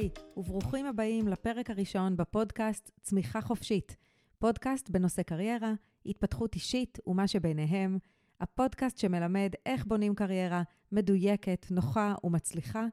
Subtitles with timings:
[0.00, 3.96] היי, וברוכים הבאים לפרק הראשון בפודקאסט צמיחה חופשית.
[4.38, 5.72] פודקאסט בנושא קריירה,
[6.06, 7.98] התפתחות אישית ומה שביניהם.
[8.40, 10.62] הפודקאסט שמלמד איך בונים קריירה
[10.92, 12.86] מדויקת, נוחה ומצליחה,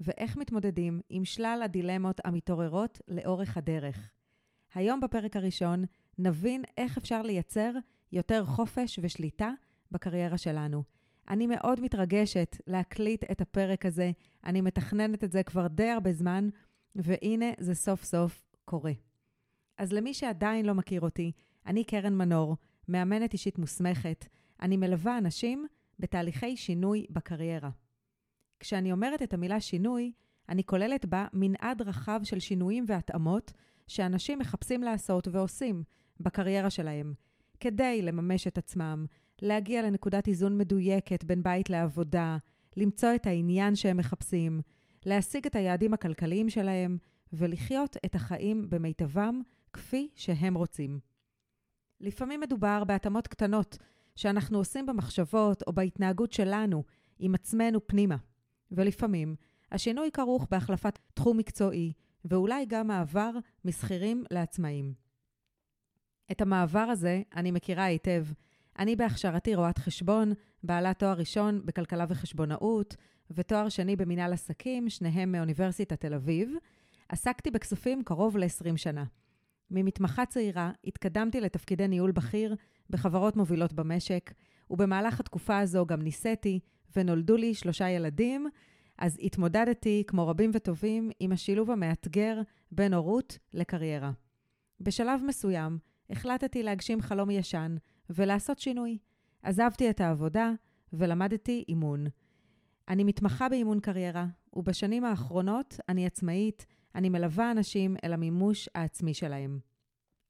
[0.00, 4.10] ואיך מתמודדים עם שלל הדילמות המתעוררות לאורך הדרך.
[4.74, 5.84] היום בפרק הראשון
[6.18, 7.72] נבין איך אפשר לייצר
[8.12, 9.50] יותר חופש ושליטה
[9.90, 10.82] בקריירה שלנו.
[11.28, 14.10] אני מאוד מתרגשת להקליט את הפרק הזה,
[14.44, 16.48] אני מתכננת את זה כבר די הרבה זמן,
[16.94, 18.92] והנה זה סוף סוף קורה.
[19.78, 21.32] אז למי שעדיין לא מכיר אותי,
[21.66, 22.56] אני קרן מנור,
[22.88, 24.26] מאמנת אישית מוסמכת.
[24.62, 25.66] אני מלווה אנשים
[25.98, 27.70] בתהליכי שינוי בקריירה.
[28.60, 30.12] כשאני אומרת את המילה שינוי,
[30.48, 33.52] אני כוללת בה מנעד רחב של שינויים והתאמות
[33.86, 35.82] שאנשים מחפשים לעשות ועושים
[36.20, 37.14] בקריירה שלהם,
[37.60, 39.06] כדי לממש את עצמם,
[39.42, 42.36] להגיע לנקודת איזון מדויקת בין בית לעבודה,
[42.76, 44.60] למצוא את העניין שהם מחפשים,
[45.06, 46.98] להשיג את היעדים הכלכליים שלהם
[47.32, 49.40] ולחיות את החיים במיטבם
[49.72, 51.00] כפי שהם רוצים.
[52.00, 53.78] לפעמים מדובר בהתאמות קטנות
[54.16, 56.84] שאנחנו עושים במחשבות או בהתנהגות שלנו
[57.18, 58.16] עם עצמנו פנימה,
[58.70, 59.36] ולפעמים
[59.72, 61.92] השינוי כרוך בהחלפת תחום מקצועי
[62.24, 63.30] ואולי גם מעבר
[63.64, 64.94] משכירים לעצמאים.
[66.30, 68.26] את המעבר הזה אני מכירה היטב.
[68.80, 70.32] אני בהכשרתי רואת חשבון,
[70.62, 72.96] בעלת תואר ראשון בכלכלה וחשבונאות,
[73.30, 76.50] ותואר שני במנהל עסקים, שניהם מאוניברסיטת תל אביב.
[77.08, 79.04] עסקתי בכספים קרוב ל-20 שנה.
[79.70, 82.54] ממתמחה צעירה התקדמתי לתפקידי ניהול בכיר
[82.90, 84.32] בחברות מובילות במשק,
[84.70, 86.60] ובמהלך התקופה הזו גם נישאתי,
[86.96, 88.48] ונולדו לי שלושה ילדים,
[88.98, 92.40] אז התמודדתי, כמו רבים וטובים, עם השילוב המאתגר
[92.72, 94.10] בין הורות לקריירה.
[94.80, 95.78] בשלב מסוים
[96.10, 97.76] החלטתי להגשים חלום ישן
[98.10, 98.98] ולעשות שינוי.
[99.42, 100.52] עזבתי את העבודה
[100.92, 102.06] ולמדתי אימון.
[102.88, 109.58] אני מתמחה באימון קריירה, ובשנים האחרונות אני עצמאית, אני מלווה אנשים אל המימוש העצמי שלהם.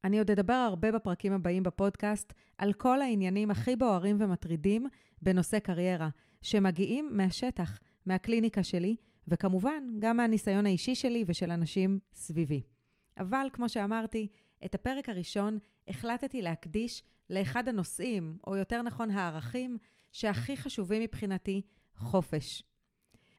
[0.05, 4.87] אני עוד אדבר הרבה בפרקים הבאים בפודקאסט על כל העניינים הכי בוערים ומטרידים
[5.23, 6.09] בנושא קריירה,
[6.43, 8.97] שמגיעים מהשטח, מהקליניקה שלי,
[9.29, 12.63] וכמובן, גם מהניסיון האישי שלי ושל אנשים סביבי.
[13.19, 14.29] אבל כמו שאמרתי,
[14.65, 19.79] את הפרק הראשון החלטתי להקדיש לאחד הנושאים, או יותר נכון הערכים,
[20.13, 21.63] שהכי חשובים מבחינתי,
[21.97, 22.63] חופש.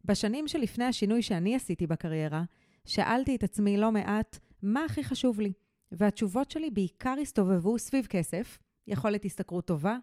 [0.06, 2.44] בשנים שלפני השינוי שאני עשיתי בקריירה,
[2.86, 5.54] שאלתי את עצמי לא מעט, מה הכי חשוב לי?
[5.92, 9.98] והתשובות שלי בעיקר הסתובבו סביב כסף, יכולת השתכרות טובה,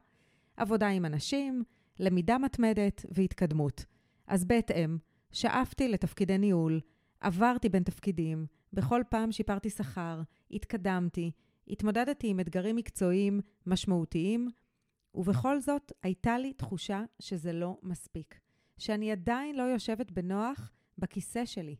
[0.56, 1.64] עבודה עם אנשים,
[1.98, 3.84] למידה מתמדת והתקדמות.
[4.26, 4.98] אז בהתאם,
[5.32, 6.80] שאפתי לתפקידי ניהול,
[7.20, 11.30] עברתי בין תפקידים, בכל פעם שיפרתי שכר, התקדמתי,
[11.70, 14.48] התמודדתי עם אתגרים מקצועיים משמעותיים,
[15.14, 18.40] ובכל זאת הייתה לי תחושה שזה לא מספיק,
[18.78, 21.76] שאני עדיין לא יושבת בנוח בכיסא שלי.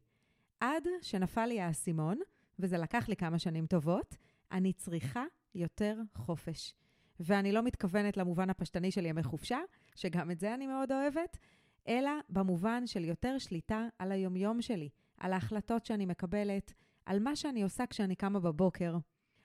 [0.60, 2.18] עד שנפל לי האסימון,
[2.58, 4.16] וזה לקח לי כמה שנים טובות,
[4.52, 6.74] אני צריכה יותר חופש.
[7.20, 9.58] ואני לא מתכוונת למובן הפשטני של ימי חופשה,
[9.94, 11.38] שגם את זה אני מאוד אוהבת,
[11.88, 16.72] אלא במובן של יותר שליטה על היומיום שלי, על ההחלטות שאני מקבלת,
[17.06, 18.96] על מה שאני עושה כשאני קמה בבוקר.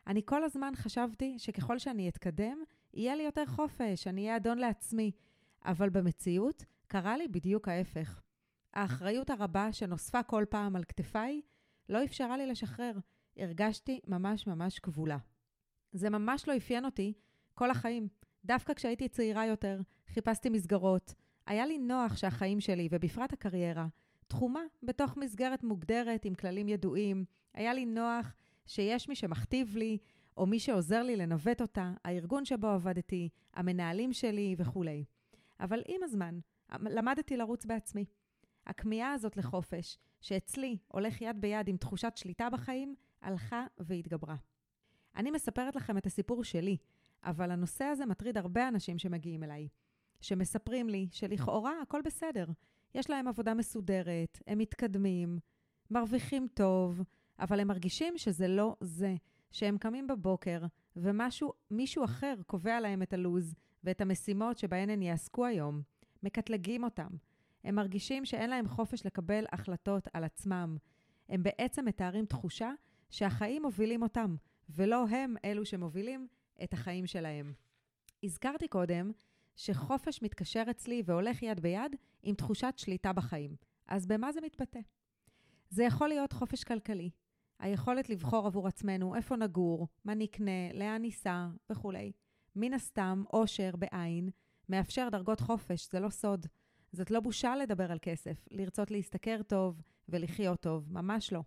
[0.08, 2.58] אני כל הזמן חשבתי שככל שאני אתקדם,
[2.94, 5.12] יהיה לי יותר חופש, אני אהיה אדון לעצמי.
[5.66, 8.22] אבל במציאות, קרה לי בדיוק ההפך.
[8.74, 11.42] האחריות הרבה שנוספה כל פעם על כתפיי,
[11.90, 12.94] לא אפשרה לי לשחרר.
[13.38, 15.18] הרגשתי ממש ממש כבולה.
[15.92, 17.14] זה ממש לא אפיין אותי
[17.54, 18.08] כל החיים.
[18.46, 21.14] דווקא כשהייתי צעירה יותר, חיפשתי מסגרות.
[21.46, 23.88] היה לי נוח שהחיים שלי, ובפרט הקריירה,
[24.28, 27.26] תחומה בתוך מסגרת מוגדרת עם כללים ידועים.
[27.54, 28.34] היה לי נוח
[28.66, 29.98] שיש מי שמכתיב לי,
[30.38, 35.06] או מי שעוזר לי לנווט אותה, הארגון שבו עבדתי, המנהלים שלי וכולי.
[35.60, 36.40] אבל עם הזמן,
[36.80, 38.06] למדתי לרוץ בעצמי.
[38.68, 44.36] הכמיהה הזאת לחופש, שאצלי הולך יד ביד עם תחושת שליטה בחיים, הלכה והתגברה.
[45.16, 46.78] אני מספרת לכם את הסיפור שלי,
[47.24, 49.68] אבל הנושא הזה מטריד הרבה אנשים שמגיעים אליי,
[50.22, 52.46] שמספרים לי שלכאורה הכל בסדר,
[52.96, 55.40] יש להם עבודה מסודרת, הם מתקדמים,
[55.92, 57.02] מרוויחים טוב,
[57.40, 59.16] אבל הם מרגישים שזה לא זה,
[59.52, 60.62] שהם קמים בבוקר
[60.96, 65.82] ומישהו אחר קובע להם את הלו"ז ואת המשימות שבהן הם יעסקו היום,
[66.24, 67.10] מקטלגים אותם.
[67.64, 70.78] הם מרגישים שאין להם חופש לקבל החלטות על עצמם.
[71.30, 72.72] הם בעצם מתארים תחושה
[73.10, 74.36] שהחיים מובילים אותם,
[74.70, 76.28] ולא הם אלו שמובילים
[76.64, 77.54] את החיים שלהם.
[78.24, 79.12] הזכרתי קודם
[79.56, 83.56] שחופש מתקשר אצלי והולך יד ביד עם תחושת שליטה בחיים.
[83.88, 84.80] אז במה זה מתבטא?
[85.70, 87.10] זה יכול להיות חופש כלכלי,
[87.64, 92.12] היכולת לבחור עבור עצמנו איפה נגור, מה נקנה, לאן ניסע וכולי.
[92.56, 94.30] מן הסתם, עושר בעין
[94.70, 96.46] מאפשר דרגות חופש, זה לא סוד.
[96.92, 101.44] זאת לא בושה לדבר על כסף, לרצות להשתכר טוב, ולחיות טוב, ממש לא.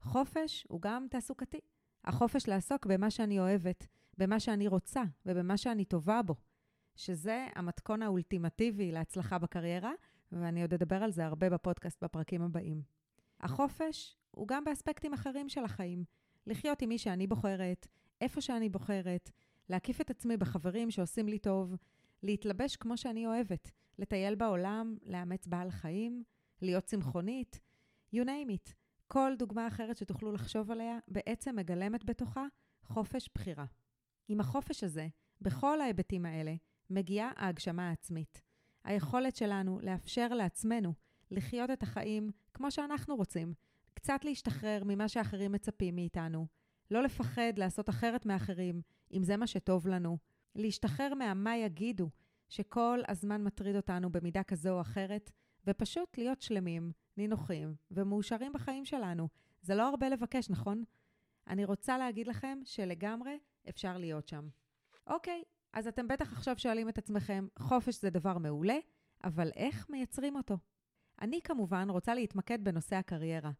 [0.00, 1.60] חופש הוא גם תעסוקתי.
[2.04, 3.86] החופש לעסוק במה שאני אוהבת,
[4.18, 6.34] במה שאני רוצה ובמה שאני טובה בו,
[6.96, 9.92] שזה המתכון האולטימטיבי להצלחה בקריירה,
[10.32, 12.82] ואני עוד אדבר על זה הרבה בפודקאסט בפרקים הבאים.
[13.40, 16.04] החופש הוא גם באספקטים אחרים של החיים.
[16.46, 17.86] לחיות עם מי שאני בוחרת,
[18.20, 19.30] איפה שאני בוחרת,
[19.68, 21.74] להקיף את עצמי בחברים שעושים לי טוב,
[22.22, 26.22] להתלבש כמו שאני אוהבת, לטייל בעולם, לאמץ בעל חיים,
[26.62, 27.60] להיות צמחונית,
[28.14, 28.72] you name it.
[29.08, 32.46] כל דוגמה אחרת שתוכלו לחשוב עליה בעצם מגלמת בתוכה
[32.82, 33.64] חופש בחירה.
[34.28, 35.08] עם החופש הזה,
[35.40, 36.54] בכל ההיבטים האלה,
[36.90, 38.42] מגיעה ההגשמה העצמית.
[38.84, 40.94] היכולת שלנו לאפשר לעצמנו
[41.30, 43.54] לחיות את החיים כמו שאנחנו רוצים,
[43.94, 46.46] קצת להשתחרר ממה שאחרים מצפים מאיתנו,
[46.90, 48.82] לא לפחד לעשות אחרת מאחרים,
[49.12, 50.18] אם זה מה שטוב לנו,
[50.54, 52.10] להשתחרר מהמה יגידו,
[52.48, 55.30] שכל הזמן מטריד אותנו במידה כזו או אחרת,
[55.66, 59.28] ופשוט להיות שלמים, נינוחים ומאושרים בחיים שלנו.
[59.62, 60.84] זה לא הרבה לבקש, נכון?
[61.46, 63.38] אני רוצה להגיד לכם שלגמרי
[63.68, 64.48] אפשר להיות שם.
[65.06, 65.42] אוקיי,
[65.72, 68.78] אז אתם בטח עכשיו שואלים את עצמכם, חופש זה דבר מעולה,
[69.24, 70.58] אבל איך מייצרים אותו?
[71.20, 73.50] אני כמובן רוצה להתמקד בנושא הקריירה,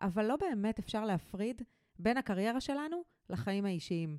[0.00, 1.62] אבל לא באמת אפשר להפריד
[1.98, 4.18] בין הקריירה שלנו לחיים האישיים.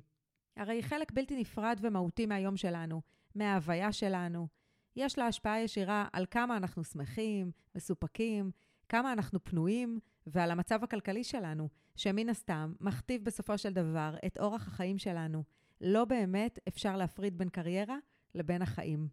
[0.56, 3.02] הרי היא חלק בלתי נפרד ומהותי מהיום שלנו,
[3.34, 4.48] מההוויה שלנו.
[4.96, 8.50] יש לה השפעה ישירה על כמה אנחנו שמחים, מסופקים,
[8.88, 14.66] כמה אנחנו פנויים, ועל המצב הכלכלי שלנו, שמן הסתם מכתיב בסופו של דבר את אורח
[14.68, 15.44] החיים שלנו.
[15.80, 17.96] לא באמת אפשר להפריד בין קריירה
[18.34, 19.08] לבין החיים.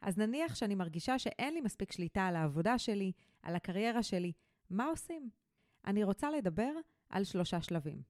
[0.00, 3.12] אז נניח שאני מרגישה שאין לי מספיק שליטה על העבודה שלי,
[3.42, 4.32] על הקריירה שלי,
[4.70, 5.30] מה עושים?
[5.86, 6.72] אני רוצה לדבר
[7.08, 8.02] על שלושה שלבים.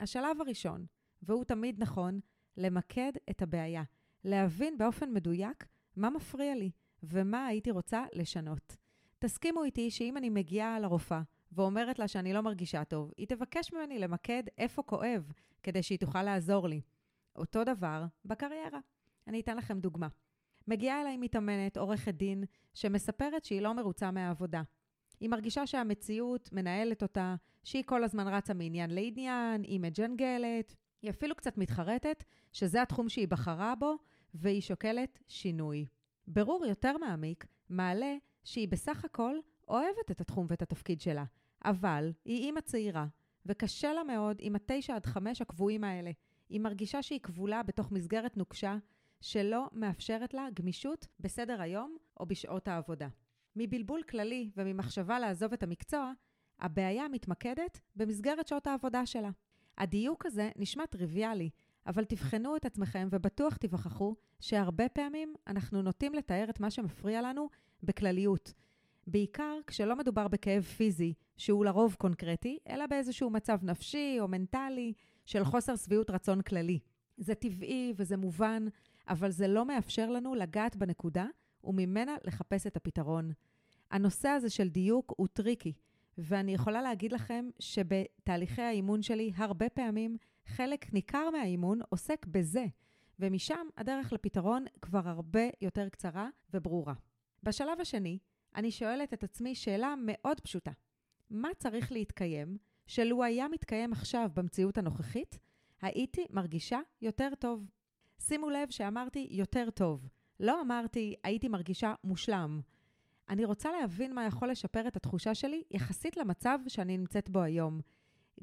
[0.00, 0.86] השלב הראשון,
[1.22, 2.20] והוא תמיד נכון,
[2.56, 3.82] למקד את הבעיה,
[4.24, 5.66] להבין באופן מדויק
[5.96, 6.70] מה מפריע לי
[7.02, 8.76] ומה הייתי רוצה לשנות.
[9.18, 11.22] תסכימו איתי שאם אני מגיעה לרופאה
[11.52, 15.32] ואומרת לה שאני לא מרגישה טוב, היא תבקש ממני למקד איפה כואב,
[15.62, 16.80] כדי שהיא תוכל לעזור לי.
[17.36, 18.78] אותו דבר בקריירה.
[19.26, 20.08] אני אתן לכם דוגמה.
[20.68, 22.44] מגיעה אליי מתאמנת, עורכת דין,
[22.74, 24.62] שמספרת שהיא לא מרוצה מהעבודה.
[25.22, 27.34] היא מרגישה שהמציאות מנהלת אותה,
[27.64, 33.28] שהיא כל הזמן רצה מעניין לעניין, היא מג'נגלת, היא אפילו קצת מתחרטת שזה התחום שהיא
[33.28, 33.94] בחרה בו,
[34.34, 35.86] והיא שוקלת שינוי.
[36.26, 39.34] ברור יותר מעמיק מעלה שהיא בסך הכל
[39.68, 41.24] אוהבת את התחום ואת התפקיד שלה,
[41.64, 43.06] אבל היא אימא צעירה,
[43.46, 46.10] וקשה לה מאוד עם התשע עד חמש הקבועים האלה.
[46.48, 48.76] היא מרגישה שהיא כבולה בתוך מסגרת נוקשה,
[49.20, 53.08] שלא מאפשרת לה גמישות בסדר היום או בשעות העבודה.
[53.56, 56.12] מבלבול כללי וממחשבה לעזוב את המקצוע,
[56.60, 59.30] הבעיה מתמקדת במסגרת שעות העבודה שלה.
[59.78, 61.50] הדיוק הזה נשמע טריוויאלי,
[61.86, 67.48] אבל תבחנו את עצמכם ובטוח תיווכחו שהרבה פעמים אנחנו נוטים לתאר את מה שמפריע לנו
[67.82, 68.52] בכלליות.
[69.06, 74.92] בעיקר כשלא מדובר בכאב פיזי, שהוא לרוב קונקרטי, אלא באיזשהו מצב נפשי או מנטלי
[75.24, 76.78] של חוסר שביעות רצון כללי.
[77.16, 78.66] זה טבעי וזה מובן,
[79.08, 81.26] אבל זה לא מאפשר לנו לגעת בנקודה
[81.64, 83.32] וממנה לחפש את הפתרון.
[83.90, 85.72] הנושא הזה של דיוק הוא טריקי,
[86.18, 90.16] ואני יכולה להגיד לכם שבתהליכי האימון שלי, הרבה פעמים
[90.46, 92.64] חלק ניכר מהאימון עוסק בזה,
[93.18, 96.94] ומשם הדרך לפתרון כבר הרבה יותר קצרה וברורה.
[97.42, 98.18] בשלב השני,
[98.56, 100.70] אני שואלת את עצמי שאלה מאוד פשוטה.
[101.30, 105.38] מה צריך להתקיים שלו היה מתקיים עכשיו במציאות הנוכחית,
[105.82, 107.70] הייתי מרגישה יותר טוב.
[108.18, 110.08] שימו לב שאמרתי יותר טוב.
[110.42, 112.60] לא אמרתי הייתי מרגישה מושלם.
[113.28, 117.80] אני רוצה להבין מה יכול לשפר את התחושה שלי יחסית למצב שאני נמצאת בו היום.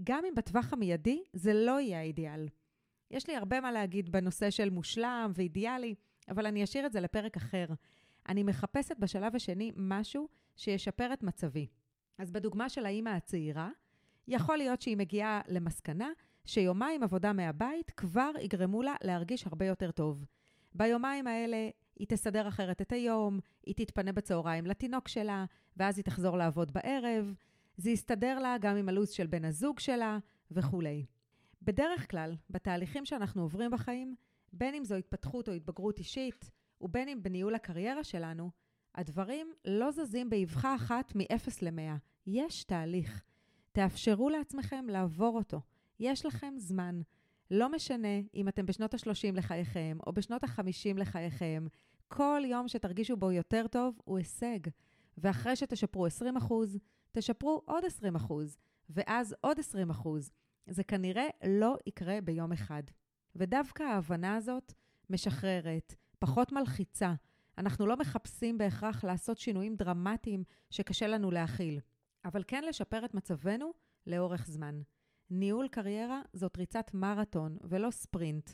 [0.03, 2.47] גם אם בטווח המיידי זה לא יהיה האידיאל.
[3.11, 5.95] יש לי הרבה מה להגיד בנושא של מושלם ואידיאלי,
[6.29, 7.65] אבל אני אשאיר את זה לפרק אחר.
[8.29, 11.67] אני מחפשת בשלב השני משהו שישפר את מצבי.
[12.17, 13.69] אז בדוגמה של האימא הצעירה,
[14.27, 16.09] יכול להיות שהיא מגיעה למסקנה
[16.45, 20.25] שיומיים עבודה מהבית כבר יגרמו לה להרגיש הרבה יותר טוב.
[20.75, 25.45] ביומיים האלה היא תסדר אחרת את היום, היא תתפנה בצהריים לתינוק שלה,
[25.77, 27.33] ואז היא תחזור לעבוד בערב.
[27.77, 30.17] זה יסתדר לה גם עם הלו"ז של בן הזוג שלה
[30.51, 31.05] וכולי.
[31.61, 34.15] בדרך כלל, בתהליכים שאנחנו עוברים בחיים,
[34.53, 36.51] בין אם זו התפתחות או התבגרות אישית,
[36.81, 38.51] ובין אם בניהול הקריירה שלנו,
[38.95, 41.97] הדברים לא זזים באבחה אחת מ-0 ל-100.
[42.27, 43.23] יש תהליך.
[43.71, 45.61] תאפשרו לעצמכם לעבור אותו.
[45.99, 47.01] יש לכם זמן.
[47.51, 51.65] לא משנה אם אתם בשנות ה-30 לחייכם או בשנות ה-50 לחייכם,
[52.07, 54.59] כל יום שתרגישו בו יותר טוב הוא הישג.
[55.17, 56.09] ואחרי שתשפרו 20%,
[57.11, 57.83] תשפרו עוד
[58.17, 58.33] 20%,
[58.89, 60.07] ואז עוד 20%.
[60.67, 62.83] זה כנראה לא יקרה ביום אחד.
[63.35, 64.73] ודווקא ההבנה הזאת
[65.09, 67.13] משחררת, פחות מלחיצה.
[67.57, 71.79] אנחנו לא מחפשים בהכרח לעשות שינויים דרמטיים שקשה לנו להכיל.
[72.25, 73.71] אבל כן לשפר את מצבנו
[74.07, 74.81] לאורך זמן.
[75.29, 78.49] ניהול קריירה זאת ריצת מרתון ולא ספרינט.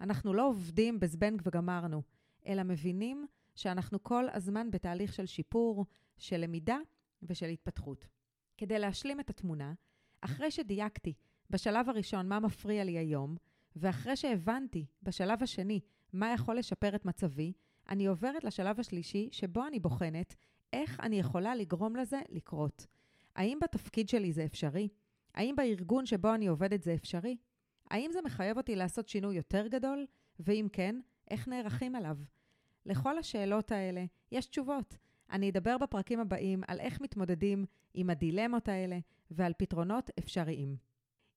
[0.00, 2.02] אנחנו לא עובדים בזבנג וגמרנו,
[2.46, 5.86] אלא מבינים שאנחנו כל הזמן בתהליך של שיפור,
[6.18, 6.78] של למידה
[7.22, 8.06] ושל התפתחות.
[8.56, 9.74] כדי להשלים את התמונה,
[10.20, 11.14] אחרי שדייקתי
[11.50, 13.36] בשלב הראשון מה מפריע לי היום,
[13.76, 15.80] ואחרי שהבנתי בשלב השני
[16.12, 17.52] מה יכול לשפר את מצבי,
[17.88, 20.34] אני עוברת לשלב השלישי, שבו אני בוחנת
[20.72, 22.86] איך אני יכולה לגרום לזה לקרות.
[23.36, 24.88] האם בתפקיד שלי זה אפשרי?
[25.38, 27.36] האם בארגון שבו אני עובדת זה אפשרי?
[27.90, 30.06] האם זה מחייב אותי לעשות שינוי יותר גדול?
[30.40, 32.16] ואם כן, איך נערכים אליו?
[32.86, 34.96] לכל השאלות האלה יש תשובות.
[35.30, 37.64] אני אדבר בפרקים הבאים על איך מתמודדים
[37.94, 38.98] עם הדילמות האלה
[39.30, 40.76] ועל פתרונות אפשריים.